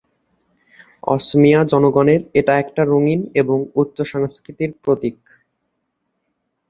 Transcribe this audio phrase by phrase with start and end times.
[1.07, 5.17] অসমীয়া জনগণের এটা একটা রঙিন এবং উচ্চ সংস্কৃতির প্রতীক।